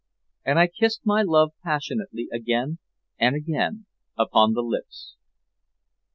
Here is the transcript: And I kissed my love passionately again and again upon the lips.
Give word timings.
And 0.43 0.57
I 0.57 0.65
kissed 0.65 1.01
my 1.05 1.21
love 1.21 1.51
passionately 1.63 2.27
again 2.33 2.79
and 3.19 3.35
again 3.35 3.85
upon 4.17 4.53
the 4.53 4.63
lips. 4.63 5.15